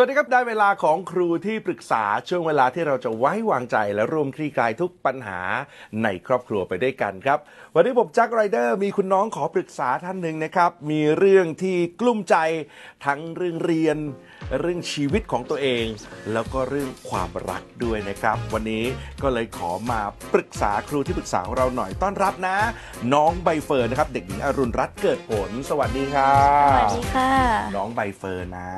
[0.00, 5.40] วัสดีครับ ได้เวลาของครูที่ปรึกษาช่วงเวลาที่เราจะไว้วางใจและร่วมคลี่คลายทุกปัญหา
[6.02, 7.38] ในครอบครัวไปด้วยกันครับ
[7.80, 12.36] วันนี้ผมแจ็คไรเดอร์มีคุณน้องขอปรึกษาท่านหนึ่งนะครับ มีเรื่องที่กลุ้มใจ
[13.06, 13.98] ทั้งเรื่องเรียน
[14.60, 15.84] เรื่องชีวิตของตัวเอง
[16.32, 18.84] แล้วก็เรื่องความรักด้วยนะครับ วันนี้
[19.22, 20.00] ก็เลยขอมา
[20.34, 22.56] ปรึกษาครูที่ปรึกษาของเราหน่อยต้อนรับนะ
[23.14, 26.34] น้องใบเฟิร์นนะครับ เด็กหญิงอรุณรัตน์เกิดผล สวัสดีครั
[26.68, 27.32] สวัสดีค่ะ
[27.76, 28.70] น้องใบเฟิร์นนะ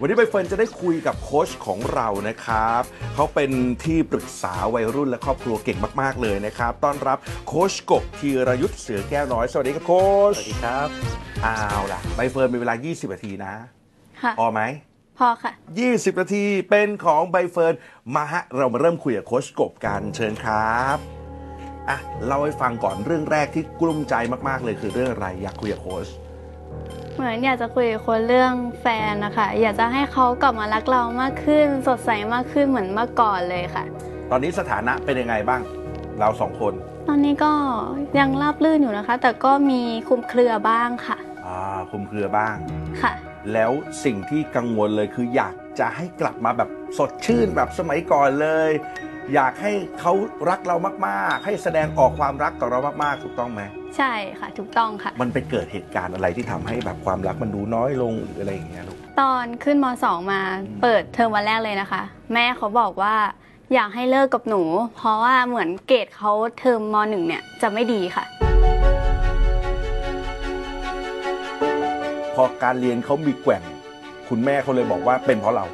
[0.00, 2.82] วันนี้ใบเฟิร์นจะได้คุยกับโค้ชของเรานะครับ
[3.14, 3.50] เขาเป็น
[3.84, 7.18] ที่ปรึกษาวัยรุ่นและครอบครัวเก่งมาก ๆเลยนะครับ ต้อนรับ
[7.48, 10.88] โค้ชกบธีรยุทธ์เสือแก้วน้อย สวัสดีครับโค้ชสวัสดีครับ
[11.46, 13.52] อ้าวล่ะใบเฟิร์นมีเวลา 20 นาทีนะ
[14.22, 14.60] ค่ะพอไหม
[15.18, 15.52] พอค่ะ
[15.86, 17.74] 20 นาทีเป็นของใบเฟิร์น
[18.14, 20.98] มาฮะเรามาเริ่มคุยกับโค้ชกบกันเชิญครับ
[21.88, 24.14] อะเล่าให้ฟังก่อนเรื่องแรกที่กลุ้มใจ
[24.48, 26.08] มากๆเลยคือเรื่องอะไรอยากคุยกับโค้ช
[27.14, 33.84] เหมือนอยากจะคุยกับคนเรื่องแฟนนะคะ อยากจะให้เขากลับมารักเรามากขึ้น สดใสมากขึ้นเหมือนเมื่อก่อนเลยค่ะ
[34.30, 35.60] ตอนนี้สถานะเป็นยังไงบ้าง
[36.18, 36.74] เราสองคน
[37.10, 37.52] ตอนนี้ก็
[38.18, 42.54] ยังราบลื่นอยู่นะคะ แต่ก็มีคลุมเครือบ้างค่ะ อ่าคลุมเครือบ้าง
[43.02, 43.12] ค่ะ
[43.52, 43.70] แล้ว
[44.04, 48.70] สิ่งที่กังวลเลยคืออยากจะให้กลับมาแบบสดชื่นแบบสมัยก่อนเลย
[49.34, 50.12] อยากให้เขา
[50.48, 53.62] รักเรามาก ๆ ให้แสดงออกความรักต่อเรามาก ๆ ถูกต้องไหม
[53.96, 60.40] ใช่ค่ะ ถูกต้องค่ะ มันไปเกิดเหตุการณ์อะไรที่ทำให้แบบความรักมันดูน้อยลงหรืออะไรอย่างเงี้ยลูก ตอนขึ้นม .2 มา
[60.82, 62.02] เปิดเทอมวันแรกเลยนะคะ
[62.34, 63.14] แม่เขาบอกว่า
[63.74, 64.62] อยากให้เลิกกับหนู
[64.96, 68.24] เพราะว่าเหมือนเกรดเขาเทอมม .1 เนี่ยจะไม่ดีค่ะ
[72.34, 73.62] พอการเรียนเขามีแกว่ง
[74.28, 75.64] คุณแม่เขาเลยบอกว่าเป็นเพราะเรา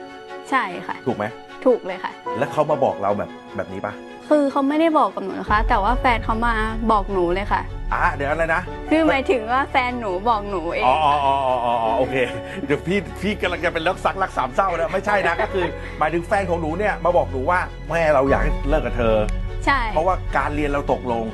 [0.51, 1.25] ใช่ค่ะ ถูกไหม
[1.65, 3.93] ถูกเลยค่ะ แล้วเขามาบอกเราแบบแบบนี้ปะ
[4.29, 6.55] คือเขาไม่ได้บอกกับหนูนะคะ แต่ว่าแฟนเขามา
[6.91, 7.63] บอกหนูเลยค่ะ
[7.93, 12.17] อะเดี๋ยวอะไรนะ คือหมายถึงว่าแฟนหนูบอกหนูเองอ๋ออ๋ออ๋ออ๋ออ๋ออ๋อโอเค
[12.65, 15.67] เดี๋ยวพี่พี่กำลังจะเป็นเลิกซักรักสามเศร้านะไม่ใช่นะก็คือ
[15.99, 19.17] หมายถึงแฟนของหนูเนี่ยมาบอกหนูว่าแม่เราอยากให้เลิกกับเธอ
[19.67, 21.25] ใช่เพราะว่าการเรียนเราตกลง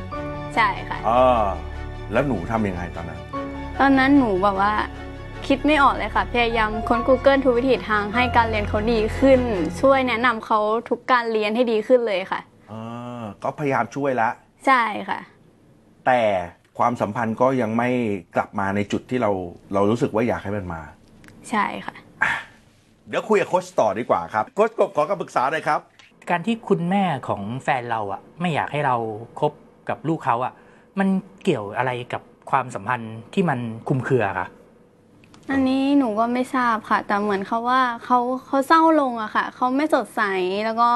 [0.55, 1.43] ใช่ค่ะ เออ
[2.13, 3.21] แล้วหนูทำยังไงตอนนั้น
[3.79, 4.73] ตอนนั้นหนูแบบว่า
[5.47, 9.41] คิดไม่ออกเลยค่ะ พยายามค้น Google ทุกวิถีทางให้การเรียนเขาดีขึ้น
[9.81, 10.59] ช่วยแนะนำเขา
[10.89, 12.50] ทุกการเรียนให้ดีขึ้นเลยค่ะเออ
[13.45, 14.29] ก็พยายามช่วยละ
[14.67, 15.21] ใช่ค่ะ
[16.07, 16.21] แต่
[16.79, 17.89] ความสัมพันธ์ก็ยังไม่
[18.37, 19.31] กลับมาในจุดที่เรา
[19.75, 20.81] เรารู้สึกว่าอยากให้มันมา
[21.51, 21.97] ใช่ค่ะ
[23.09, 25.81] เดี๋ยวคุยกับโค้ชต่อดีกว่าครับโค้ชกบขอคำปรึกษาหน่อยครับ
[26.31, 28.97] การที่คุณแม่ของแฟนเราอะ ไม่อยากให้เรา
[29.41, 29.53] คบ
[29.89, 30.53] กับลูกเขาอะ
[30.99, 31.09] มัน
[31.45, 33.59] เกี่ยวอะไรกับความสัมพันธ์ที่มัน
[33.89, 34.47] คลุมเครือคะ
[35.51, 40.23] อันนี้หนูก็ไม่ทราบค่ะ แต่เหมือนเขาว่าเขาเขาเศร้าลงอะค่ะเขาไม่สดใส
[40.65, 40.91] แล้วก็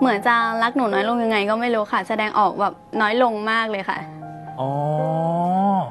[0.00, 3.98] เหมือนจะรักหนูน้อยลงยังไง ก็ไม่รู้ค่ะ แสดงออกแบบน้อยลงมากเลยค่ะ
[4.60, 4.70] อ๋อ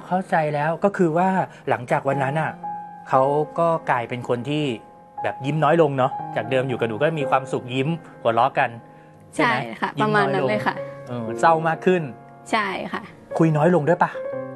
[0.07, 1.27] เข้าใจแล้วก็คือว่า
[1.69, 2.51] หลังจากวันนั้นอะ
[3.09, 3.21] เขา
[3.59, 4.63] ก็กลายเป็นคนที่
[5.23, 7.89] แบบยิ้มน้อยลงเนาะจากเดิมอยู่กับหนูก็มีความสุขยิ้ม
[8.21, 8.69] หัวเราะกัน
[9.33, 10.75] ใช่ไหมค่ะปยิ้ระมาณอยนั้นเลยค่ะ
[11.07, 12.01] เออเศร้ามากขึ้น
[12.51, 13.01] ใช่ค่ะ
[13.37, 14.11] คุยน้อยลงด้วยปะ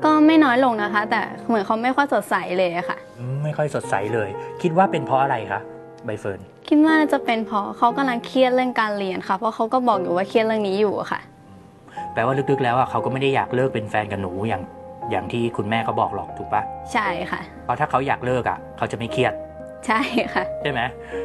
[0.05, 4.29] ก็ไม่น้อยลงนะคะ แต่เหมือนเขาไม่ค่อยสดใสเลยอะค่ะอืมไม่ค่อยสดใสเลย
[4.61, 5.61] คิดว่าเป็นเพราะอะไรคะ
[6.05, 11.19] ใบเฟิร์นคิดว่าน่าจะเป็นเพราะเขากำลังเครียดเรื่องการเรียนค่ะ เพราะเขาก็บอกอยู่ว่าเครียดเรื่องนี้อยู่อะค่ะ
[12.13, 14.63] แปลว่าลึกๆแล้วอะเขาก็ไม่ได้อยากเลิกเป็นแฟนกับหนูอย่าง
[15.11, 16.61] อย่างที่คุณแม่เขาบอกหรอกถูกปะ
[16.93, 19.33] ใช่ค่ะ เพราะถ้าเขาอยากเลิกอะ เขาจะไม่เครียด
[19.87, 19.99] ใช่
[20.33, 20.81] ค่ะ ใช่ไหม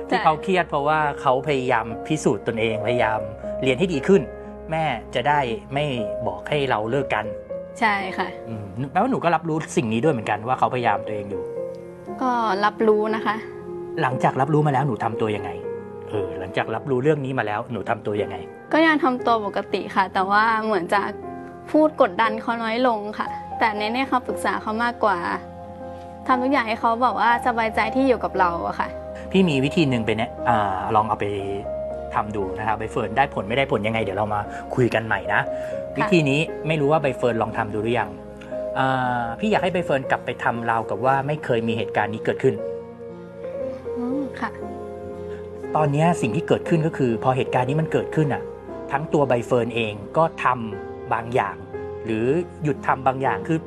[0.06, 3.20] ใช่ที่เขาเครียดเพราะว่าเขาพยายามพิสูจน์ตนเองพยายาม
[3.62, 4.22] เรียนให้ดีขึ้น
[4.70, 4.84] แม่
[5.14, 5.40] จะได้
[5.74, 5.84] ไม่
[6.26, 7.24] บอกให้เราเลิกกัน
[7.80, 11.42] ใช่ค่ะอืมแปลว่าหนูก็รับรู้สิ่งนี้ด้วยเหมือนกันว่าเขาพยายามตัวเองอยู่
[12.22, 12.30] ก็
[12.64, 13.36] รับรู้นะคะ
[14.00, 15.50] หลังจากรับรู้มาแล้วหนูทำตัวยังไง
[16.08, 18.36] เออหลังจากรับรู้เรื่องนี้มาแล้วหนูทำตัวยังไง
[18.72, 21.00] ก็ยังทำตัวปกติค่ะ แต่ว่าเหมือนจะ
[21.72, 23.28] พูดกดดันเขาน้อยลงค่ะ
[23.58, 25.18] แต่เน้นให้เขาปรึกษาเขามากกว่า
[26.26, 28.88] ทำทุกอย่างให้เขาบอกว่าสบายใจที่อยู่กับเราอะค่ะ
[29.30, 31.26] พี่มีวิธีหนึ่งไปเนี่ยอ่าลองเอาไป
[32.14, 34.40] ทำดูนะครับใบเฟิร์นได้ผลไม่ได้ผลยังไง เดี๋ยวเรามา
[34.74, 35.40] คุยกันใหม่นะ
[35.98, 38.10] วิธีนี้ไม่รู้ว่าใบเฟิร์นลองทำดูหรือยัง
[38.78, 42.71] อ่าพี่อยากให้ใบเฟิร์นกลับไปทำราวกับว่าไม่เคยมีเหตุการณ์นี้เกิดขึ้นอืม
[44.40, 44.50] ค่ะ
[45.76, 48.42] ตอนเนี้ยสิ่งที่เกิดขึ้นก็คือ พอเหตุการณ์นี้มันเกิดขึ้นอะ
[48.92, 51.56] ทั้งตัวใบเฟิร์นเองก็ทำบางอย่าง
[52.04, 52.26] หรือ
[52.64, 53.58] หยุดทำบางอย่างคือ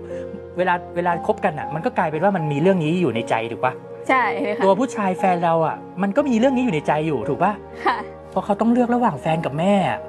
[0.58, 3.74] เวลาเวลาคบกันอะ มันก็กลายเป็นว่ามันมีเรื่องนี้อยู่ในใจถูกปะ
[4.10, 7.54] ใช่เลยค่ะตัวผู้ชายแฟนเราอะ มันก็มีเรื่องนี้อยู่ในใจอยู่ถูกปะ
[7.86, 7.98] ค่ะ
[8.32, 10.00] เพราะเขาต้องเลือกระหว่างแฟนกับแม่อะ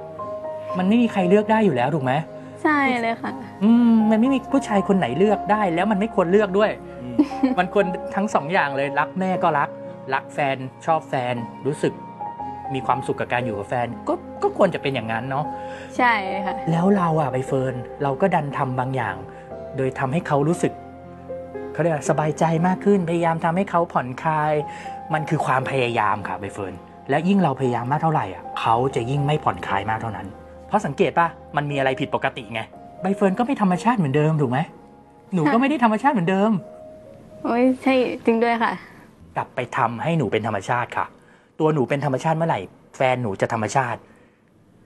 [0.77, 2.13] มันไม่มีใครเลือกได้อยู่แล้วถูกไหม
[2.63, 3.31] ใช่เลยค่ะ
[3.63, 6.71] อืมมันไม่มีผู้ชายคนไหนเลือกได้ แล้วมันไม่ควรเลือกด้วย
[7.01, 7.15] อืม
[7.59, 9.69] มันควรทั้งสองอย่างเลยรักแม่ก็รัก
[10.13, 11.93] รักแฟนชอบแฟนรู้สึก
[12.73, 14.13] มีความสุขกับการอยู่กับแฟน ก็
[14.43, 15.45] ก็ควรจะเป็นอย่างนั้นเนาะ
[15.97, 19.15] ใช่เลยค่ะแล้วเราอะใบเฟิร์นเราก็ดันทำบางอย่าง
[19.77, 20.73] โดยทำให้เขารู้สึก
[21.73, 24.53] เขาเรียกว่าสบายใจมากขึ้นพยายามทำให้เขาผ่อนคลาย
[25.13, 26.73] มันคือความพยายามค่ะใบเฟิร์น
[27.09, 30.27] และยิ่งเราพยายามมากเท่าไหร่อะเขาจะยิ่งไม่ผ่อนคลายมากเท่านั้น
[30.67, 32.61] เพราะสังเกตป่ะมันมีอะไรผิดปกติไง
[33.01, 34.59] ใบเฟิร์นก็ไม่ธรรมชาติเหมือนเดิมถูกไหม
[35.33, 36.51] หนูก็ไม่ได้ธรรมชาติเหมือนเดิม
[37.43, 37.93] โอ้ยใช่
[38.25, 38.71] จริงด้วยค่ะ
[39.37, 41.05] กลับไปทำให้หนูเป็นธรรมชาติค่ะ
[41.59, 42.59] ตัวหนูเป็นธรรมชาติเมื่อไหร่
[42.97, 43.99] แฟนหนูจะธรรมชาติ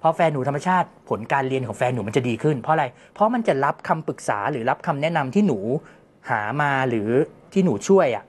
[0.02, 5.60] พราะแฟนหนูธรรมชาติผลการเรียนของแฟนหนูมันจะดีขึ้น เพราะอะไร เพราะมันจะรับคำปรึกษาหรือรับคำแนะนำที่หนู
[6.30, 7.10] หามาหรือ
[7.54, 8.24] ที่หนูช่วยอะ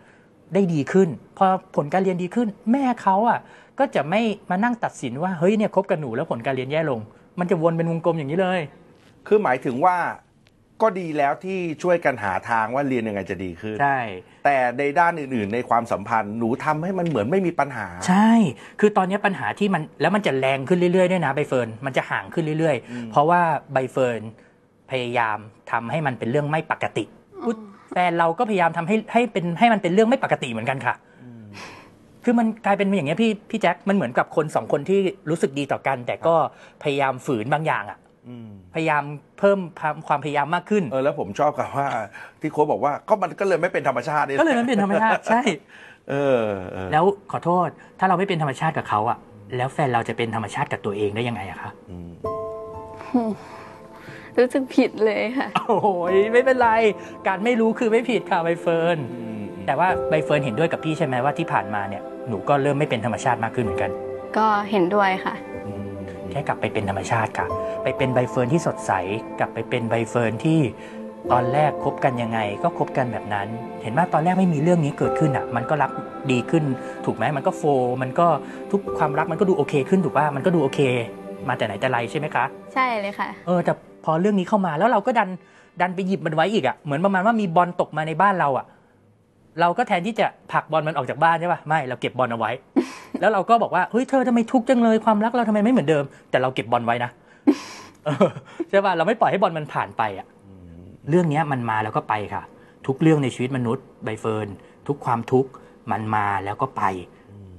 [0.55, 1.09] ได้ดีขึ้น
[1.39, 1.47] พอ
[1.77, 3.39] ผลการเรียนดีขึ้น แม่เขาอะ
[3.79, 4.21] ก็จะไม่
[4.51, 7.01] มานั่งตัดสินว่าเฮ้ยเนี่ยคบกับหนูแล้วผลการเรียนแย่ลง
[7.39, 8.61] มันจะวนเป็นวงกลมอย่างนี้เลย
[9.27, 9.97] คือหมายถึงว่า
[10.83, 13.99] ก็ดีแล้วที่ช่วยกันหาทางว่าเรียนยังไงจะดีขึ้น ใช่
[14.45, 18.31] แต่ในด้านอื่นๆ ในความสัมพันธ์หนูทำให้มันเหมือนไม่มีปัญหา ใช่
[18.81, 23.41] คือตอนนี้ปัญหาที่มันแล้วมันจะแรงขึ้นเรื่อยๆด้วยนะใบเฟิร์นมันจะห่างขึ้นเรื่อยอืมๆเพราะว่า
[23.73, 24.21] ใบเฟิร์น
[24.91, 25.39] พยายาม
[25.71, 27.05] ทำให้มันเป็นเรื่องไม่ปกติ
[27.45, 27.57] อุ๊ย
[27.93, 30.95] แฟนเราก็พยายามทำให้ให้เป็นให้มันเป็นเรื่องไม่ปกติเหมือนกันค่ะ
[32.25, 34.99] คือมันกลายเป็นอย่างเงี้ยพี่พี่แจ็ค มันเหมือนกับคนสองคนที่
[35.31, 36.35] รู้สึกดีต่อกัน แต่ก็
[36.83, 38.02] พยายามฝืนบางอย่างอะอืม
[38.75, 39.03] พยายาม
[39.39, 39.59] เพิ่ม
[40.09, 41.87] ความพยายามมากขึ้น เออแล้วผมชอบกับว่า
[42.41, 45.43] ที่โค้ชบอกว่าก็มันก็เลยไม่เป็นธรรมชาตินี่แหะก็เลยมันเป็นธรรมชาติใช่
[46.11, 46.41] เออ
[46.73, 49.19] เออ แล้วขอโทษ ถ้าเราไม่เป็นธรรมชาติกับเขาอะ
[49.57, 52.11] แล้วแฟนเราจะเป็นธรรมชาติกับตัวเองได้ยังไงอะคะอืม
[54.39, 55.81] รู้สึกผิดเลยค่ะ โอ้
[56.15, 56.71] ยไม่เป็นไร
[57.27, 63.91] การไม่รู้คือไม่ผิดค่ะใบเฟิร์นอืมแต่ว่าใบเฟิร์นเห็นด้วยกับพี่ใช่ไหมว่าที่ผ่านมาเนี่ยหนูก็เริ่มไม่เป็นธรรมชาติมากขึ้นเหมือนกัน
[64.37, 65.52] ก็เห็นด้วยค่ะอืม
[66.33, 67.47] แค่กลับไปเป็นธรรมชาติค่ะ
[67.83, 68.93] ไปเป็นใบเฟิร์นที่สดใส
[69.39, 70.61] กลับไปเป็นใบเฟิร์นที่
[71.33, 73.47] ตอนแรกคบกันยังไง ก็คบกันแบบนั้น
[73.83, 75.91] เห็นว่าตอนแรกไม่มีเรื่องนี้เกิดขึ้นอะ มันก็รัก
[76.31, 76.65] ดีขึ้น
[77.05, 78.27] ถูกไหมมันก็โฟล์มันก็
[78.71, 80.81] ทุกความรักมันก็ดูโอเคขึ้นถูกป่ะมันก็ดูโอเค
[81.49, 82.45] มาแต่ไหนแต่ไรใช่ไหมคะ
[82.75, 83.73] ใช่เลยค่ะ เออแต่
[84.05, 85.29] พอเรื่องนี้เข้ามาแล้วเราก็ดัน
[85.81, 88.67] ดันไปหยิบมันไว้อีกอะ่ะ เหมือนประมาณว่ามีบอลตกมาในบ้านเราอะ่ะ
[89.61, 92.51] เราก็แทนที่จะผลักบอลมันออกจากบ้านใช่ปะไม่เราเก็บบอลเอาไว้
[93.21, 97.11] แล้วเราก็บอกว่าเฮ้ยเธอทำไมทุกข์จังเลยความรักเราทำไมไม่เหมือนเดิม แต่เราเก็บบอลไว้นะ
[98.05, 98.29] เออ
[98.69, 100.27] ใช่ป่ะเราไม่ปล่อยให้บอลมันผ่านไปอะ่ะ
[101.09, 102.43] เรื่องเนี้ยมันมาแล้วก็ไปค่ะ
[102.87, 104.49] ทุกเรื่องในชีวิตมนุษย์ใบเฟิร์น
[104.89, 105.51] ทุกความทุกข์
[105.91, 106.83] มันมาแล้วก็ไป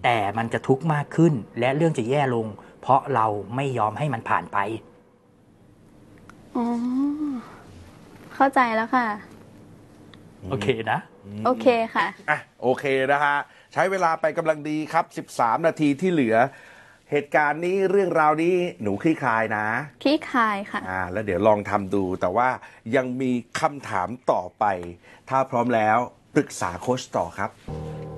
[0.04, 2.48] แต่มันจะทุกข์มากขึ้น และเรื่องจะแย่ลง
[2.82, 3.26] เพราะเรา
[3.56, 4.58] ไม่ยอมให้มันผ่านไป
[6.56, 6.66] อ๋อ
[8.36, 9.06] เข้าใจแล้วค่ะ
[10.50, 11.00] โอเคนะ
[11.46, 13.38] โอเคค่ะ อะโอเคนะฮะ
[13.74, 16.38] ใช้เวลาไปกำลังดีครับ 13 นาทีที่เหลือ
[17.12, 19.66] เหตุการณ์นี้เรื่องราวนี้หนูคลี่คลายนะ
[20.04, 22.50] คลี่คลายค่ะ อ่า แล้วเดี๋ยวลองทำดูแต่ว่า
[22.96, 24.66] ยังมีคำถามต่อไป
[25.30, 25.98] ถ้าพร้อมแล้ว
[26.36, 27.50] ปรึกษาโค้ชต่อครับ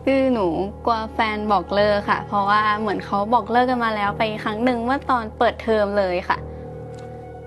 [0.06, 0.48] คือหนู
[0.86, 6.38] กลัวแฟนบอกเลิกค่ะ เพราะว่าเหมือนเขาบอกเลิกกันมาแล้วไปครั้งหนึ่งเมื่อตอนเปิดเทอมเลยค่ะ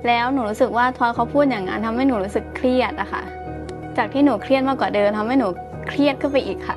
[0.07, 3.23] แล้วหนูรู้สึกว่าพอเขาพูดอย่างนั้นทำให้หนูรู้สึกเครียดอะค่ะ
[3.99, 5.49] จากที่หนูเครียดมากกว่าเดิมทำให้หนู
[5.89, 6.77] เครียดขึ้นไปอีกค่ะ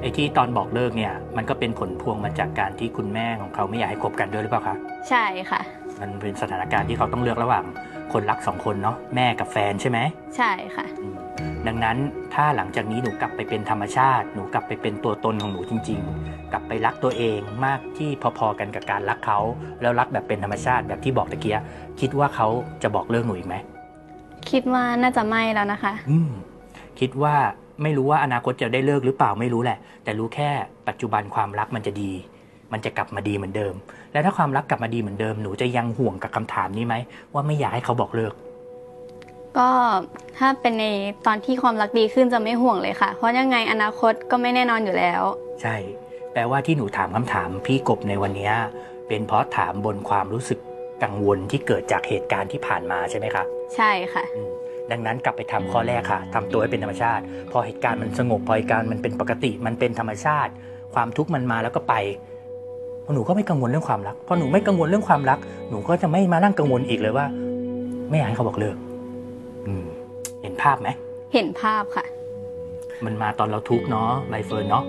[0.00, 4.76] ไอ้ที่ตอนบอกเลิกเนี่ยมันก็เป็นผลพวงมาจากการที่คุณแม่ของเขาไม่อยากให้คบกันด้วยหรือเปล่าคะ
[5.08, 5.60] ใช่ค่ะ
[6.00, 7.64] มันเป็นสถานการณ์ที่เขาต้องเลือกระหว่าง
[8.12, 9.98] คนรักสองคนเนาะแม่กับแฟนใช่ไหม
[10.36, 11.16] ใช่ค่ะอืม
[11.66, 11.96] ดังนั้น
[12.34, 19.38] ถ้าหลังจากนี้หนูกลับไปเป็นธรรมชาติ หนูกลับไปเป็นตัวตนของหนูจริง ๆ กลับไปรักตัวเองมากที่พอๆกันกับการรักเขา
[19.80, 21.58] แล้วรักแบบเป็นธรรมชาติแบบที่บอกตะเกีย
[22.00, 22.48] คิดว่าเขา
[22.82, 23.56] จะบอกเลิกหนูอีกไหม
[24.50, 26.30] คิดว่าน่าจะไม่แล้วนะคะ อืม
[27.00, 27.34] คิดว่า
[27.82, 30.50] ไม่รู้ว่าอนาคตจะได้เลิกหรือเปล่าไม่รู้แหละ แต่รู้แค่
[30.88, 32.12] ปัจจุบันความรักมันจะดี
[32.72, 33.74] มันจะกลับมาดีเหมือนเดิม
[34.12, 36.94] และถ้าความรักกลับมาดีเหมือนเดิมหนูจะยังห่วงกับคำถามนี้ไหม
[37.32, 38.32] ว่าไม่อยากให้เขาบอกเลิก
[39.58, 39.68] ก็
[40.38, 40.84] ถ้าเป็นใน
[41.26, 45.22] ตอนที่ความรักดีขึ้นจะไม่ห่วงเลยค่ะ เพราะยังไงอนาคตก็ไม่แน่นอนอยู่แล้ว
[45.62, 45.76] ใช่
[46.32, 48.54] แปลว่าที่หนูถามคำถามพี่กบในวันเนี้ย
[49.08, 50.58] เป็นเพราะถามบนความรู้สึก
[51.02, 53.44] กังวลที่เกิดจากเหตุการณ์ที่ผ่านมาใช่ไหมคะ
[53.76, 54.50] ใช่ค่ะ อืม
[54.90, 57.22] ดังนั้นกลับไปทำข้อแรกค่ะทำตัวให้เป็นธรรมชาติ
[57.52, 60.52] พอเหตุการณ์มันสงบพอเหตุการณ์มันเป็นปกติมันเป็นธรรมชาติ
[60.94, 61.94] ความทุกข์มันมาแล้วก็ไป
[63.04, 65.38] พอหนูก็ไม่กังวลเรื่องความรักพอหนูไม่กังวลเรื่องความรัก
[65.70, 67.26] หนูก็จะไม่มานั่งกังวลอีกเลยว่า
[68.08, 68.76] ไม่อยากให้เขาบอกเลิก
[69.66, 69.84] อืม
[70.42, 70.88] เห็นภาพไหม
[71.34, 72.04] เห็นภาพค่ะ
[73.04, 74.84] มันมาตอนเราทุกข์เนาะใบเฟิร์นเนาะ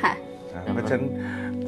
[0.00, 0.12] ค่ะ
[0.52, 1.04] อ่าเพราะฉะนั้น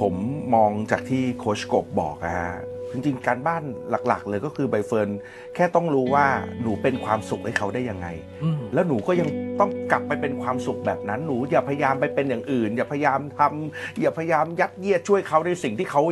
[0.01, 0.15] ผม
[0.55, 2.51] มองจากที่โค้ชกบบอกนะฮะ
[2.93, 3.63] จริงๆ การบ้าน
[4.09, 5.09] หลักๆ เลยก็คือใบเฟิร์น
[5.55, 6.27] แค่ต้องรู้ว่า
[6.63, 8.09] หนูเป็นความสุขให้เขาได้ยังไง
[8.43, 9.29] อืมแล้วหนูก็ยัง
[9.61, 16.03] ต้องกลับไปเป็นความสุขแบบนั้นหนูอย่าพยายามไปเป็นอย่างอื่น อย่าพยายามทำอย่าพยายามยัดเยียดช่วยเขาในสิ่งที่เขา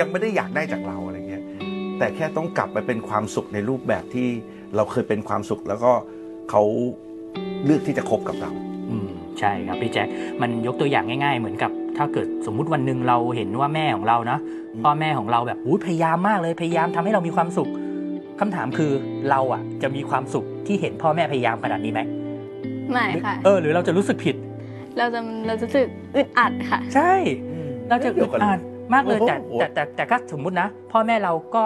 [0.00, 1.44] ยังไม่ได้อยากได้จากเราอะไรเงี้ย
[1.98, 4.28] แต่แค่ต้องกลับไปเป็นความสุขในรูปแบบที่
[4.76, 5.92] เราเคยเป็นความสุขแล้วก็
[6.50, 6.62] เขา
[7.64, 8.50] เลือกที่จะคบกับเรา
[8.90, 10.08] อืมใช่ครับพี่แจ็ค
[10.42, 14.38] มันยกตัวอย่างง่าย ๆ เหมือนกับ ถ้าเกิดสมมุติวันหนึ่งเราเห็นว่าแม่ของเรานะ
[14.74, 17.70] อืมพ่อแม่ของเราแบบอุ๊ยพยายามมากเลยพยายามทำให้เรามีความสุข
[18.40, 18.90] คำถามคือ
[19.30, 22.00] เราอะ จะมีความสุขที่เห็นพ่อแม่พยายามขนาดนี้ไหม
[22.90, 24.36] ไม่ค่ะเออหรือเราจะรู้สึกผิด
[24.98, 25.86] เราจะเราจะรู้สึก
[26.16, 27.12] อึดอัดค่ะ ใช่
[27.88, 28.58] เราจะเดีอึยวดกันอัด
[28.94, 31.64] มากเลยโอ้โหแต่แต่แต่แต่ก็สมมุตินะ พ่อแม่เราก็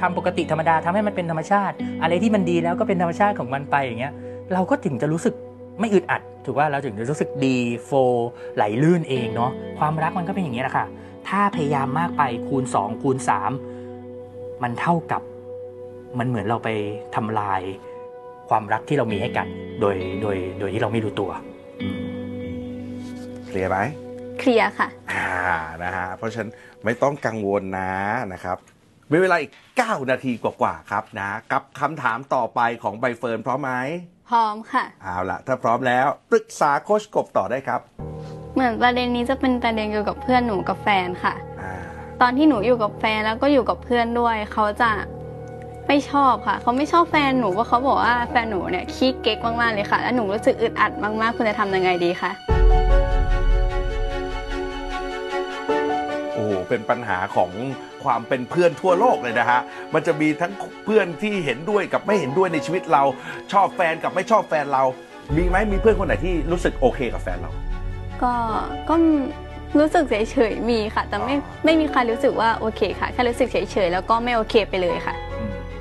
[0.00, 4.12] ทำปกติธรรมดาทำให้มันเป็นธรรมชาติ อะไรที่มันดีแล้วก็เป็นธรรมชาติของมันไปอย่างเงี้ย
[4.52, 5.34] เราก็ถึงจะรู้สึก
[5.80, 10.86] ไม่อึดอัด ถูกว่าเราถึงจะรู้สึกดีโฟล์ไหลลื่นเองเนาะความรักมันก็เป็นอย่างนี้ยแหละค่ะ
[11.28, 13.16] ถ้าพยายามมากไปคูณ 2 คูณ
[13.90, 15.22] 3 มันเท่ากับ
[16.18, 16.68] มันเหมือนเราไป
[17.14, 17.60] ทำลาย
[18.48, 19.46] ความรักที่เรามีให้กัน
[19.80, 21.30] โดยโดยโดยที่เราไม่รู้ตัว
[21.82, 22.00] อืม
[23.46, 23.78] เคลียร์ไหม
[24.38, 25.28] เคลียร์ค่ะอ่า
[25.84, 26.50] นะฮะเพราะฉะนั้น
[26.84, 27.92] ไม่ต้องกังวลนะ
[28.32, 28.56] นะครับ
[29.10, 33.72] มีเวลาอีก 9 นาทีกว่าๆครับนะกับคำถามต่อไปของใบเฟิร์นพร้อมไหม
[34.30, 37.80] พร้อมค่ะ เอาละถ้าพร้อมแล้วปรึกษาโคชกบต่อได้ครับ
[38.54, 41.74] เหมือนประเด็นนี้จะเป็นประเด็นเกี่ยวกับเพื่อนหนูกับแฟนค่ะ อ่า
[42.20, 44.90] ตอนที่หนูอยู่กับแฟนแล้วก็อยู่กับเพื่อนด้วย เขาจะ
[45.86, 52.30] ไม่ชอบค่ะ เขาไม่ชอบแฟนหนูเพราะเขาบอกว่าแฟนหนูเนี่ยขี้เก๊กมากๆเลยค่ะ แล้วหนูรู้สึกอึดอัดมากๆ คุณจะทำยังไงดีคะ
[56.34, 57.50] โอ้โหเป็นปัญหาของ
[58.04, 59.60] ความเป็นเพื่อนทั่วโลกเลยนะฮะ
[59.94, 60.52] มันจะมีทั้ง
[60.84, 63.02] เพื่อนที่เห็นด้วยกับไม่เห็นด้วยในชีวิตเรา
[63.52, 64.84] ชอบแฟนกับไม่ชอบแฟนเรา
[65.36, 67.50] มีไหมมีเพื่อนคนไหนที่รู้สึกโอเคกับแฟนเรา
[68.22, 68.32] ก็
[68.88, 68.94] ก็
[69.78, 75.14] รู้สึกเฉยๆมีค่ะ แต่ไม่ไม่มีใครรู้สึกว่าโอเคค่ะแค่รู้สึกเฉยๆแล้วก็ไม่โอเคไปเลยค่ะ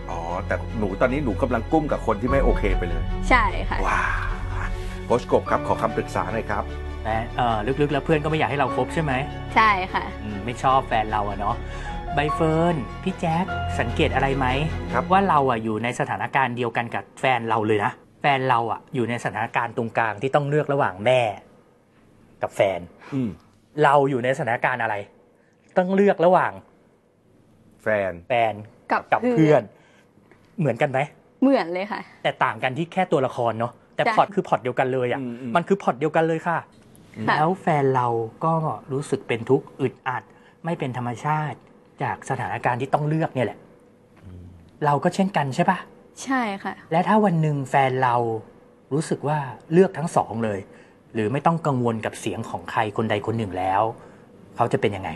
[0.10, 4.02] อ๋อ แต่หนูตอนนี้หนูกำลังกุ้มกับคนที่ไม่โอเคไปเลย ใช่ค่ะว้า
[4.68, 4.72] ว
[5.06, 6.64] โคชกบครับขอคำปรึกษาหน่อยครับ
[7.06, 9.14] และเอ่อลึกๆ แล้วเพื่อนก็ไม่อยากให้เราคบใช่ไหม
[9.56, 11.56] ใช่ค่ะ อืมไม่ชอบแฟนเราอะเนาะ
[12.20, 13.46] ใบเฟิร์นพี่แจ๊ค
[13.80, 14.48] สังเกตอะไรไหม
[14.94, 21.22] ครับ ว่าเราอะอยู่ในสถานการณ์เดียวกันกับแฟนเราเลยนะ แฟนเราอะอยู่ในสถานการณ์ตรงกลางที่ต้องเลือกระหว่างแม่
[22.42, 22.80] กับแฟน
[23.14, 23.30] อืม
[23.84, 24.96] เราอยู่ในสถานการณ์อะไร
[25.78, 26.52] ต้องเลือกระหว่าง
[27.84, 28.54] แฟน แฟน
[28.92, 29.62] กับกับเพื่อน
[30.60, 31.00] เหมือนกันไหม
[31.42, 36.58] เหมือนเลยค่ะ แต่ต่างกันที่แค่ตัวละครเนาะแต่ใช่พล็อตคือพล็อตเดียวกันเลยอะอืมอืม มันคือพล็อตเดียวกันเลยค่ะ
[37.28, 38.08] ค่ะ แล้วแฟนเรา
[38.46, 38.54] ก็
[38.92, 40.24] รู้สึกเป็นทุกข์อึดอัด
[40.66, 41.58] ไม่เป็นธรรมชาติ
[42.04, 43.60] จากสถานการณ์ที่ต้องเลือกเนี่ยแหละ
[44.86, 45.78] เราก็เช่นกันใช่ปะ
[46.24, 48.16] ใช่ค่ะ และถ้าวันหนึ่งแฟนเรา
[48.94, 49.38] รู้สึกว่า
[49.72, 50.60] เลือกทั้งสองเลย
[51.14, 53.82] หรือไม่ต้องกังวลกับเสียงของใครคนใดคนหนึ่งแล้ว
[54.56, 55.10] เขาจะเป็นยังไง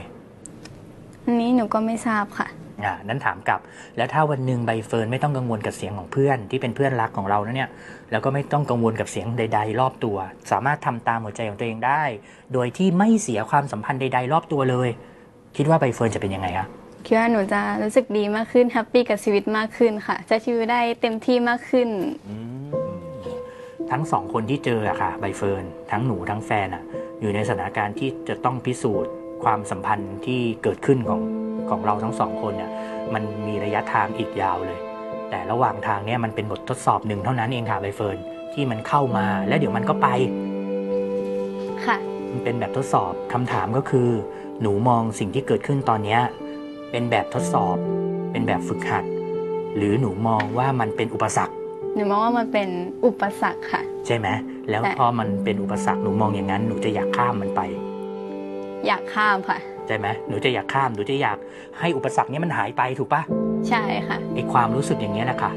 [1.26, 2.48] อันนี้หนูก็ไม่ทราบค่ะ
[2.86, 3.60] อ่านั้นถามกลับ
[3.98, 7.70] แล้วถ้าวันหนึ่งใบเฟิร์นไม่ต้องกังวลกับเสียงของเพื่อนที่เป็นเพื่อนรักของเรานะเนี่ย
[8.12, 10.18] แล้วก็ไม่ต้องกังวลกับเสียงใด ๆ รอบตัว
[10.52, 12.04] สามารถทำตามหัวใจของตัวเองได้
[12.54, 14.90] โดยที่ไม่เสียความสัมพันธ์ใด ๆ รอบตัวเลย
[15.58, 16.68] คิดว่าใบเฟิร์นจะเป็นยังไงคะ
[17.06, 21.90] คิดว่าหนูจะรู้สึกดีมากขึ้น happy กับชีวิตมากขึ้นค่ะใช้ชีวิตได้เต็มที่มากขึ้น
[22.30, 22.62] อืม
[23.92, 26.84] ทั้งสองคนที่เจออะค่ะใบเฟิร์นทั้งหนูทั้งแฟนอะ
[27.22, 29.12] อยู่ในสถานการณ์ที่จะต้องพิสูจน์
[29.44, 31.22] ความสัมพันธ์ที่เกิดขึ้นของ
[31.70, 32.72] ของเราทั้งสองคนเนี่ย
[33.14, 34.80] มันมีระยะทางอีกยาวเลย
[35.30, 38.18] แต่ระหว่างทางเนี่ยมันเป็นบททดสอบหนึ่งเท่านั้นเองค่ะใบเฟิร์น
[38.54, 40.08] ที่มันเข้ามาแล้วเดี๋ยวมันก็ไป
[41.86, 41.98] ค่ะ
[42.32, 44.10] มันเป็นแบบทดสอบคำถามก็คือ
[44.62, 46.22] หนูมองสิ่งที่เกิดขึ้นตอนเนี้ย
[46.92, 47.78] เป็นแบบทดสอบ
[48.32, 49.04] เป็นแบบฝึกหัด
[49.76, 51.54] หรือหนูมองว่ามันเป็นอุปสรรค
[51.96, 52.70] หนูมองว่ามันเป็น
[53.06, 54.28] อุปสรรคค่ะ ใช่ไหม
[54.70, 57.62] แล้วใช่พอมันเป็นอุปสรรคหนูมองอย่างนั้นหนูจะอยากข้ามมันไป
[58.88, 61.38] อยากข้ามค่ะใช่ไหมหนูจะอยากข้ามหนูจะอยาก
[61.80, 63.22] ให้อุปสรรคเนี้ยมันหายไปถูกปะ
[63.70, 65.52] ใช่ค่ะไอความรู้สึกอย่างเงี้ยแหละค่ะ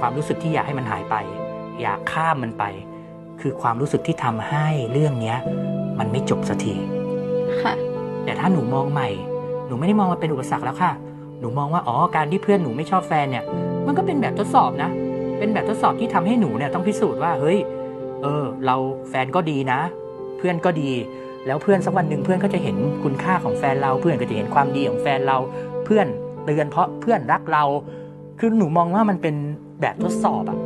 [0.00, 1.16] ความรู้สึกที่อยากให้มันหายไป
[1.82, 2.64] อยากข้ามมันไป
[3.40, 5.38] คือความรู้สึกที่ทำให้เรื่องเนี้ย
[5.98, 6.74] มันไม่จบสักที
[7.62, 7.74] ค่ะ
[8.28, 9.08] แต่ถ้าหนูมองใหม่
[9.66, 10.92] หนูไม่ได้มองมันเป็นอุปสรรคแล้วค่ะ
[11.40, 13.44] หนูมองว่าอ๋อการที่เพื่อนหนูไม่ชอบแฟนเนี่ย
[13.86, 14.90] มันก็เป็นแบบทดสอบนะ
[15.38, 17.58] เป็นแบบทดสอบที่ทำให้หนูเนี่ยต้องพิสูจน์ว่าเฮ้ย
[18.22, 18.76] เออ เรา
[19.08, 19.80] แฟนก็ดีนะ
[20.38, 20.90] เพื่อนก็ดี
[21.46, 25.38] แล้วเพื่อนสักวันหนึ่งเพื่อนก็จะเห็นคุณค่าของแฟนเรา เพื่อนก็จะเห็นความดีของแฟนเรา
[25.84, 26.06] เพื่อน
[26.44, 27.64] เตือนเพราะเพื่อนรักเรา
[28.38, 29.34] คือหนูมองว่ามันเป็น
[29.80, 30.58] แบบทดสอบอะ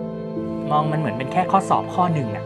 [0.70, 2.44] มองมันเหมือนเป็นแค่ข้อสอบข้อหนึ่งอะ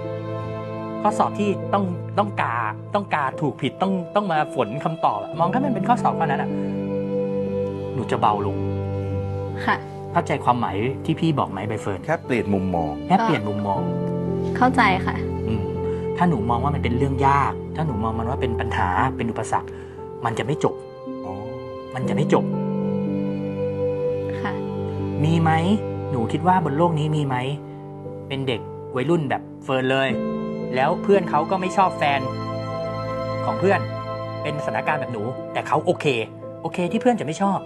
[1.08, 1.84] ข้อสอบที่ต้อง
[2.18, 2.56] ต้องกา
[2.94, 6.50] ต้องกาถูกผิดต้องต้องมาฝนคำตอบอะมองถ้ามันเป็นข้อสอบข้อนั้นอะ
[7.94, 8.56] หนูจะเบาลง
[9.66, 9.76] ค่ะ
[10.12, 13.80] เข้าใจความหมายที่พี่บอกไหมใบเฟิร์นแค่เปลี่ยนมุมมองแค่เปลี่ยนมุมมอง
[14.56, 15.62] เข้าใจค่ะอืม
[16.16, 19.68] ถ้าหนูมองว่ามันเป็นเรื่องยาก ถ้าหนูมองมันว่าเป็นปัญหาเป็นอุปสรรค
[20.25, 20.75] มันจะไม่จบ
[21.25, 21.34] อ๋อ
[21.94, 22.44] มันจะไม่จบ
[24.40, 24.52] ค่ะ
[25.25, 25.50] มีไหม
[26.10, 27.36] หนูคิดว่าบนโลกนี้มีไหม
[28.28, 28.60] เป็นเด็ก
[28.96, 30.10] วัยรุ่นแบบเฟิร์นเลย
[30.75, 32.20] แล้วเพื่อนเขาก็ไม่ชอบแฟน
[33.44, 33.80] ของเพื่อน
[34.42, 36.06] เป็นสถานการณ์แบบหนู แต่เขาโอเค
[36.62, 37.58] โอเคที่เพื่อนจะไม่ชอบ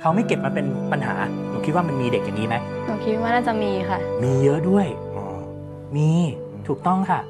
[0.00, 1.14] เขาไม่เก็บมาเป็นปัญหา
[1.50, 5.24] หนูคิดว่ามันมีเด็กอย่างนี้ไหมหนูคิดว่าน่าจะมีค่ะ มีเยอะด้วยอ๋อ
[5.96, 6.08] มี
[6.68, 7.20] ถูกต้องค่ะ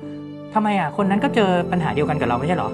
[0.54, 2.70] ทำไมอะคนนั้นก็เจอปัญหาเดียวกันกับเราไม่ใช่เหรอ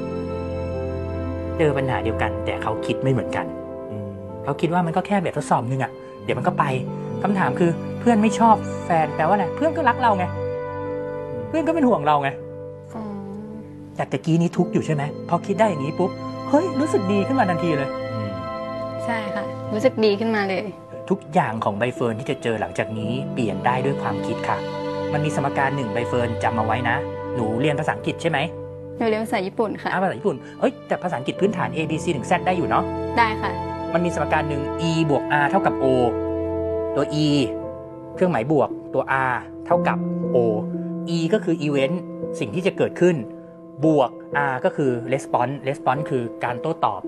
[1.58, 3.46] เจอปัญหาเดียวกัน แต่เขาคิดไม่เหมือนกัน
[3.90, 4.06] อืม
[4.44, 5.90] เขาคิดว่ามันก็แค่แบบทดสอบหนึงอะ
[6.24, 6.64] เดี๋ยวมันก็ไป
[7.22, 7.70] คำถามคือ
[8.00, 10.24] เพื่อนไม่ชอบแฟนแปลว่าอะไรเพื่อนก็รักเราไง
[11.52, 12.28] เพื่อนก็เป็นห่วงเราไง
[12.94, 13.02] อ๋อ
[13.96, 16.10] แต่ตะกี้นี้ทุกข์อยู่ใช่ไหมพอคิดได้อย่างนี้ปุ๊บ
[16.48, 17.90] เฮ้ยรู้สึกดีขึ้นมาทันทีเลย
[19.04, 20.64] ใช่ค่ะ รู้สึกดีขึ้นมาเลย
[21.10, 24.56] ทุกอย่างของใบเฟิร์นที่จะเจอหลังจากนี้เปลี่ยนได้ด้วยความคิดค่ะ
[25.12, 26.96] มันมีสมการหนึ่งใบเฟิร์นจำมาไว้นะ
[27.34, 28.38] หนูเรียนภาษาอังกฤษใช่ไหม
[28.98, 32.84] หนูเรียนภาษาญี่ปุ่นค่ะอ่าภาษาญี่ปุ่นเอ้ยแต่ภาษาอังกฤษพื้นฐาน A B C ถึง Z ได้อยู่เนาะ
[33.18, 33.50] ได้ค่ะ
[33.92, 35.86] มันมีสมการหนึ่ง e บวก r เท่ากับ o
[36.94, 37.26] ตัว e
[38.14, 39.34] เครื่องหมายบวกตัว r
[39.66, 39.98] เท่ากับ
[40.34, 40.38] o
[41.16, 41.96] e ก็คือ event
[42.40, 43.16] สิ่งที่จะเกิดขึ้น
[43.84, 44.10] บวก
[44.52, 47.02] r ก็คือ response response คือการโต้ตอบ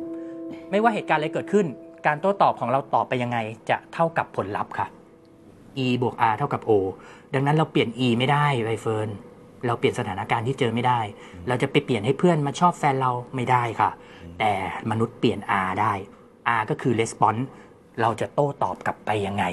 [0.70, 1.66] ไม่ว่าเหตุการณ์อะไรเกิดขึ้น
[2.06, 3.38] การโต้ตอบของเราตอบไปยังไง
[3.70, 4.86] จะเท่ากับผลลัพธ์ค่ะ
[5.84, 6.70] e บวก r เท่ากับ o
[7.34, 9.08] ดังนั้นเราเปลี่ยน e ไม่ได้ใบเฟิร์น
[9.66, 11.00] เราเปลี่ยนสถานการณ์ที่เจอไม่ได้
[11.48, 13.90] เราจะไปเปลี่ยนให้เพื่อนมาชอบแฟนเราไม่ได้ค่ะ
[14.38, 14.52] แต่
[14.90, 15.92] มนุษย์เปลี่ยน R ได้
[16.58, 17.42] R ก็คือ response
[18.00, 19.44] เราจะโต้ตอบกลับไปยังไง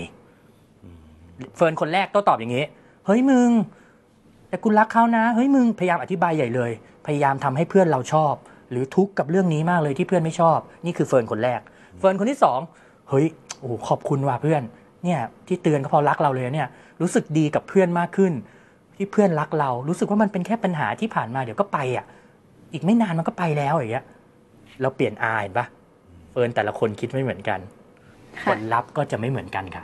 [1.56, 2.66] เฟิร์นคนแรกโต้ตอบอย่างนี้
[3.06, 3.50] เฮ้ยมึง
[4.52, 6.72] แต่กูรักเขานะเฮ้ยมึงพยายามอธิบายใหญ่เลย
[7.06, 8.34] พยายามทำให้เพื่อนเราชอบ
[8.72, 11.60] หรือทุกข์กับเรื่องนี้มากเลยที่เพื่อนไม่ชอบ นี่คือเฟิร์นคนแรก
[12.00, 12.60] เฟิร์นคนที่สอง
[13.10, 13.26] เฮ้ย
[13.60, 14.62] โอ้โหขอบคุณว่ะเพื่อน
[15.04, 16.68] เนี่ยที่เตือนก็เพราะรักเราเลยเนี่ย
[17.02, 18.34] รู้สึกดีกับเพื่อนมากขึ้น
[18.96, 22.06] ที่เพื่อนรักเรารู้สึกว่ามันเป็นแค่ปัญหาที่ผ่านมาเดี๋ยวก็ไปอะ
[22.74, 24.06] อีกไม่นานมันก็ไปแล้วอย่างเงี้ย
[24.82, 25.66] เราเปลี่ยนอาเห็นปะ
[26.32, 27.60] เฟิร์นแต่ละคนคิดไม่เหมือนกัน
[28.44, 29.84] ผค่ะลลัพธ์ก็จะไม่เหมือนกันค่ะ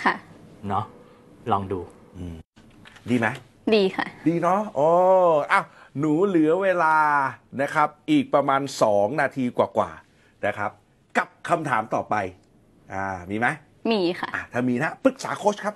[0.00, 0.14] ค่ะ
[0.68, 0.84] เนาะ
[1.52, 1.80] ลองดู
[3.10, 3.26] ดีไหม
[3.74, 4.88] ดีค่ะ ดีเนาะโอ้
[5.52, 5.64] อ้าว
[5.98, 6.96] หนูเหลือเวลา
[7.62, 10.70] นะครับ อีกประมาณ 2 นาทีกว่าๆนะครับ
[11.18, 12.14] กับคำถามต่อไป
[12.92, 13.46] อ่ามีไหม
[13.90, 15.74] มีค่ะ อะถ้ามีนะปรึกษาโค้ชครับ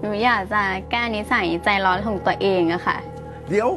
[0.00, 2.96] หนูอยากจะแก้นิสัยใจร้อนของตัวเองอะค่ะ
[3.50, 3.68] เดี๋ยว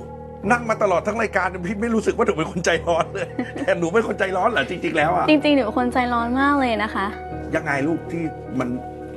[0.51, 7.05] นั่งมาตลอดทั้งรายการพี่ไม่รู้สึกว่าหนูเป็นคนใจร้อนเลย แต่หนูเป็นคนใจร้อนเหรอจริง ๆ แล้วอะจริงๆหนูเป็นคนใจร้อนมากเลยนะคะ
[7.55, 8.23] ยังไงลูกที่
[8.59, 8.69] มัน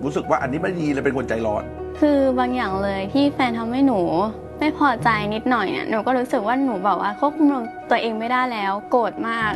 [0.05, 1.65] รู้สึกว่าอันนี้ไม่ดีเลยเป็นคนใจร้อน
[2.01, 4.01] คือบางอย่างเลยที่แฟนทำให้หนู
[4.59, 7.49] ไม่พอใจนิดหน่อยเนี่ยหนูก็รู้สึกว่าหนูแบบว่าควบคุม
[7.91, 9.53] ตัวเองไม่ได้แล้ว โกรธมาก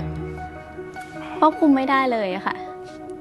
[1.38, 2.56] ควบคุมไม่ได้เลยอะค่ะ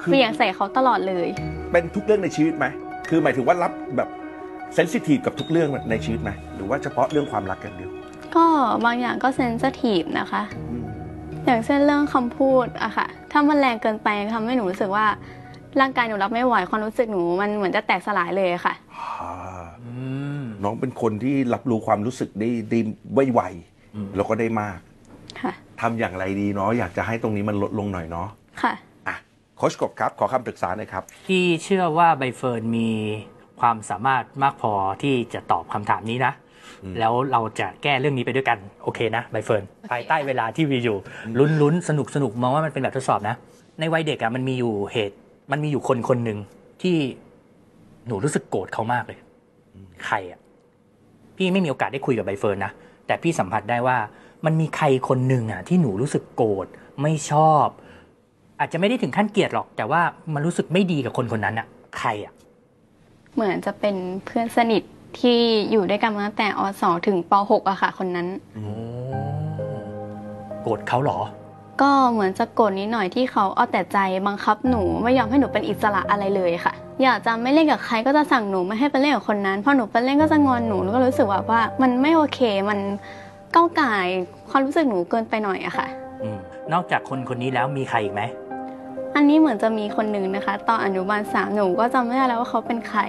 [0.02, 1.28] คือเปลี่ยนใส่เขาตลอดเลย
[1.72, 2.66] เป็นทุกเรื่องในชีวิตไหม
[3.10, 4.10] คือหมายถึงว่ารับแบบ
[4.76, 7.92] เซนซิทีฟกับทุกเรื่องในชีวิตไหมหรือว่าเฉพาะเรื่องความรักอย่างเดียว
[8.36, 8.46] ก็
[8.86, 10.86] บางอย่างก็เซน i ทีฟนะคะอืม
[11.46, 15.06] อย่างเช่นเรื่องคำพูดอะค่ะ ถ้ามันแรงเกินไปทำให้หนูรู้สึกว่า
[15.82, 18.74] ร่างกายหนูรับไม่ไหวความรู้สึกหนูมันเหมือนจะแตกสลายเลยอะค่ะ
[19.20, 19.34] อ่า
[19.84, 19.92] อื
[20.40, 22.80] มน้องเป็นคนที่รับรู้ความรู้สึกได้ได้
[23.34, 23.42] ไว
[23.96, 24.78] อืมๆแล้วก็ได้มาก
[25.42, 28.28] ค่ะ ทำอย่างไรดีเนาะอยากจะให้ตรงนี้มันลดลงหน่อยเนาะ
[28.62, 28.74] ค่ะ
[29.08, 29.16] อะ
[29.58, 32.90] โค้ชกบครับ ขอคำปรึกษาหน่อยครับ พี่เชื่อว่าใบเฟิร์นมี
[33.62, 36.34] ความสามารถมากพอที่จะตอบคำถามนี้นะ
[36.84, 40.98] อืม แล้วเราจะแก้เรื่องนี้ไปด้วยกัน โอเคนะใบเฟิร์นภายใต้เวลาที่มีอยู่
[41.40, 43.36] ลุ้นลุ้นสนุกสนุกมองว่ามันเป็นแบบทดสอบนะ
[43.80, 45.18] ในวัยเด็กอะมันมีอยู่เหตุ
[45.52, 46.40] มันมีอยู่คนคนหนึ่ง
[46.82, 46.96] ที่
[48.08, 49.20] หนูรู้สึกโกรธเขามากเลย
[50.06, 50.40] ใครอะ
[51.38, 52.72] พี่ไม่มีโอกาสได้คุยกับใบเฟิร์นนะ
[53.08, 53.98] แต่พี่สัมผัสได้ว่า
[54.46, 56.68] มันมีใครคนหนึ่งอะที่หนูรู้สึกโกรธ
[57.02, 57.66] ไม่ชอบ
[58.60, 60.02] อาจจะไม่ได้ถึงขั้นเกลียดหรอก แต่ว่า
[60.34, 61.68] มันรู้สึกไม่ดีกับคนคนนั้นอะ
[62.00, 62.34] ใครอะ
[63.34, 64.84] เหมือนจะเป็นเพื่อนสนิท
[65.20, 65.40] ที่
[65.72, 68.28] อยู่ด้วยกันมาตั้งแต่อ .2 ถึงป .6 อะค่ะ คนนั้น
[70.62, 71.20] โกรธเขาเหรอ
[71.84, 82.80] ก็เหมือนจะโกรธนิดหน่อยที่เขาเอาแต่ใจบังคับหนูไม่ยอมให้หนูเป็นอิสระอะไรเลยค่ะ อยากจะไม่เล่นกับใครก็จะสั่งหนูไม่ให้ไปเล่นกับคนนั้นพอหนูไปเล่นก็จะงอนหนูหนูก็รู้สึกว่าว่ามันไม่โอเคมัน
[83.56, 84.08] ก้าวไก่าย
[84.50, 85.88] ความรู้สึกหนูเกินไปหน่อยอะค่ะ
[86.22, 86.38] อืม
[86.74, 88.22] นอกจากคนคนนี้แล้วมีใครอีกไหม
[89.16, 93.02] อันนี้เหมือนจะมีคนหนึ่งนะคะ ตอนอนุบาลสามหนูก็จำไม่ได้แล้วว่าเขาเป็นใคร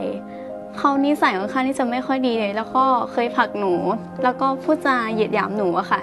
[0.78, 3.72] เขานิสัยค่อนข้างที่จะไม่ค่อยดีเลยแล้วก็เคยผลักหนู
[4.24, 6.00] แล้วก็พูดจาเหยียดหยามหนูอะค่ะ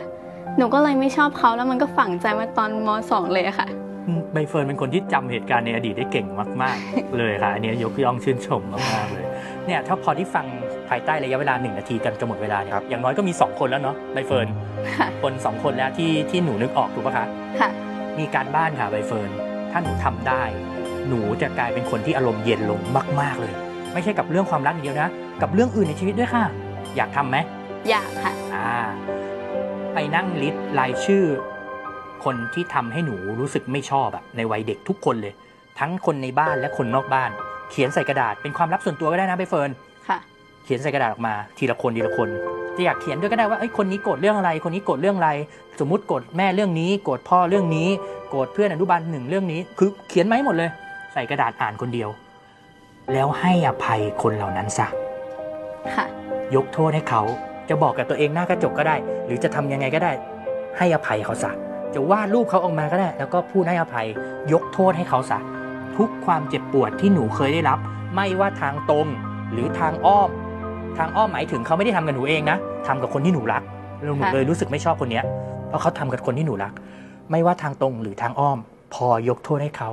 [0.58, 3.68] หนูก็เลยไม่ชอบเขาแล้วมันก็ฝังใจมาตอนมสองเลยอะค่ะ
[4.08, 6.28] อืมใบเฟิร์นเป็นคนที่จำเหตุการณ์ในอดีตได้เก่ง
[6.62, 9.26] มาก ๆ เลยค่ะ อันนี้ยกย่องชื่นชมมากๆเลย
[9.66, 10.46] เนี่ยถ้าพอที่ฟัง
[10.90, 14.48] ภายใต้ระยะเวลาหนึ่งนาทีกันจะหมดเวลาเนี่ยครับอย่างน้อยก็มี 2 คนแล้วเนาะใบเฟิร์น
[14.98, 17.26] ค่ะคนสองคนแล้วที่ที่หนูนึกออกถูกปะคะ
[17.60, 17.70] ค่ะ
[18.20, 19.30] มีการบ้านค่ะใบเฟิร์น
[19.72, 20.44] ถ้าหนูทำได้
[21.08, 22.80] หนูจะกลายเป็นคนที่อารมณ์เย็นลง
[23.22, 23.54] มาก ๆเลย
[23.94, 25.10] ไม่ใช่กับเรื่องความรักอย่างเดียวนะ
[25.42, 26.44] กับเรื่องอื่นในชีวิตด้วยค่ะ
[26.98, 27.38] อยากทำไหม
[27.90, 28.72] อยากค่ะอ่า
[29.94, 31.26] ไปนั่งลิสต์รายชื่อ
[32.24, 35.34] คนที่ทำให้หนูรู้สึกไม่ชอบอะในวัยเด็กทุกคนเลย
[35.80, 37.32] ทั้งคนในบ้านและคนนอกบ้าน
[37.72, 39.70] เขียนใส่กระดาษเป็นความลับส่วนตัวก็ได้นะใบเฟิร์น
[40.08, 40.18] ค่ะ
[40.64, 42.30] เขียนใส่กระดาษออกมาทีละคนทีละคน
[42.76, 45.32] จะอยากเขียนด้วยก็ได้ว่าเอ้ยคนนี้โกรธเรื่องอะไร คนนี้โกรธเรื่องอะไร
[45.80, 47.88] สมมุติโกรธแม่เรื่องนี้โกรธพ่อเรื่องนี้
[48.30, 50.70] โกรธเพื่อนอนุบาลหนึ่งเรื่องนี้ คือเขียนมาให้หมดเลย
[51.14, 52.10] ใส่กระดาษอ่านคนเดียว
[53.14, 54.88] แล้วให้อภัยคนเหล่านั้นซะ
[55.96, 56.06] ค่ะ
[56.56, 57.22] ยกโทษให้เขา
[57.70, 58.96] จะบอกกับตัวเองหน้ากระจกก็ได้
[59.26, 60.12] หรือจะทำยังไงก็ได้
[60.78, 61.52] ให้อภัยเขาซะ
[61.94, 64.08] จะวาดรูปเขาออกมาก็ได้ แล้วก็พูดให้อภัย
[64.54, 65.40] ยกโทษให้เขาซะ
[65.98, 67.80] ทุกความเจ็บปวดที่หนูเคยได้รับ
[68.16, 69.08] ไม่ว่าทางตรง
[69.52, 70.30] หรือทางอ้อม
[70.98, 73.64] ทางอ้อมหมายถึงเขาไม่ได้ทำกับหนูเองนะทำกับคนที่หนูรัก
[73.98, 75.26] แล้วหนูค่ะเลยรู้สึกไม่ชอบคนเนี้ย
[75.68, 76.74] เพราะเขาทำกับคนที่หนูรัก
[77.32, 78.60] ไม่ว่าทางตรงหรือทางอ้อม
[78.94, 79.92] พอยกโทษให้เขา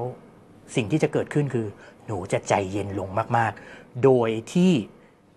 [0.74, 1.66] สิ่งที่จะเกิดขึ้นคือ
[2.06, 4.72] หนูจะใจเย็นลงมาก ๆ โดยที่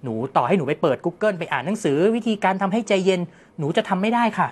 [0.03, 3.21] หนูต่อให้หนูไปเปิด Google ไปอ่านหนังสือ วิธีการทำให้ใจเย็น
[3.59, 4.47] หนูจะทำไม่ได้ค่ะ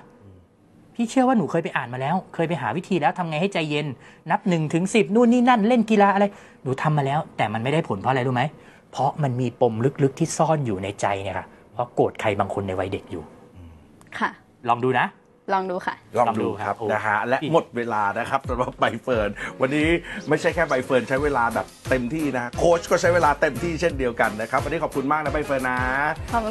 [0.96, 3.88] พี่เชื่อว่าหนูเคยไปอ่านมาแล้ว เคยไปหาวิธีแล้วทำไงให้ใจเย็น
[4.32, 6.26] นับหนึ่งถึงสิบนู่นนี่นั่นเล่นกีฬาอะไร
[6.64, 8.44] หนูทำมาแล้ว แต่มันไม่ได้ผลเพราะอะไรรู้ไหม
[8.92, 13.24] เพราะมันมีปมลึกๆที่ซ่อนอยู่ในใจเนี่ยค่ะ เพราะโกรธใครบางคนในวัยเด็กอยู่
[14.20, 14.30] ค่ะ
[14.70, 15.06] ลองดูนะ
[15.54, 19.30] ลองดูค่ะ ลองลองดูดูคครัรับบโอ้นะฮะและอีกหมดเวลานะครับสำหรับใบเฟิร์น
[19.62, 19.88] วันนี้
[20.30, 25.80] ไม่ใช่แค่ใบเฟิร์นใช้เวลาแบบเต็มที่นะโค้ชก็ใช้เวลาเต็มที่เช่นเดียวกันนะครับวันนี้ขอบคุณมากนะใบเฟิร์นนะ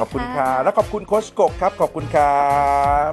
[0.00, 2.42] ขอบคุณค่ะค่ะแล้วขอบคุณโค้ชกบครับขอบคุณครั
[3.10, 3.12] บ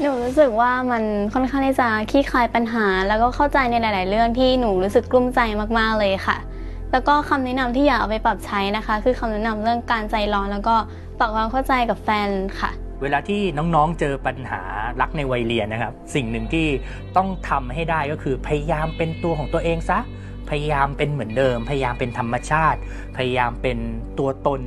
[0.00, 1.02] หนูรู้สึกว่ามัน
[1.34, 5.40] ค่อนข้างที่จะคลี่คลายปัญหา แล้วก็เข้าใจในหลาย ๆ เรื่องที่หนูรู้สึกกลุ้มใจ
[5.78, 6.36] มากๆเลยค่ะ
[6.92, 10.76] แล้วก็คำแนะนำที่อยากเอาไปปรับใช้นะคะ คือคำแนะนำเรื่องการใจร้อนแล้วก็
[11.18, 12.28] ปรับความเข้าใจกับแฟน
[12.60, 12.70] ค่ะ
[13.02, 14.62] เวลาที่น้องๆเจอปัญหา
[15.00, 16.66] รักในวัยเรียนนะครับ สิ่งหนึ่งที่
[17.16, 19.98] ต้องทำให้ได้ก็คือพยายามเป็นตัวของตัวเองซะ
[20.50, 22.78] พยายามเป็นเหมือนเดิม พยายามเป็นธรรมชาติ
[23.16, 23.78] พยายามเป็น
[24.18, 24.60] ตัวตน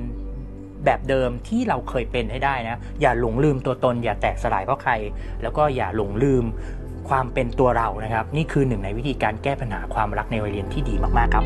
[0.86, 4.94] แบบเดิมที่เราเคยเป็นให้ได้นะ อย่าหลงลืมตัวตน อย่าแตกสลายเพราะใคร
[5.42, 6.44] แล้วก็อย่าหลงลืม
[7.10, 11.46] ความเป็นตัวเรานะครับ นี่คือหนึ่งในวิธีการแก้ปัญหาความรักในวัยเรียนที่ดีมากๆครับ